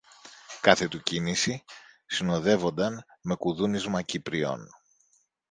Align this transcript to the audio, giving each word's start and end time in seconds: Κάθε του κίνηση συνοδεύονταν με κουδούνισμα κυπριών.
Κάθε 0.61 0.87
του 0.87 1.01
κίνηση 1.03 1.63
συνοδεύονταν 2.05 3.05
με 3.21 3.35
κουδούνισμα 3.35 4.01
κυπριών. 4.01 4.67